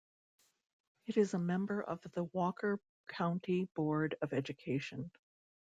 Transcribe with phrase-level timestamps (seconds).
[1.05, 5.11] It is a member of the Walker County Board of Education.